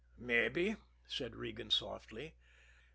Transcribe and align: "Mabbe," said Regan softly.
"Mabbe," 0.17 0.77
said 1.07 1.35
Regan 1.35 1.69
softly. 1.69 2.33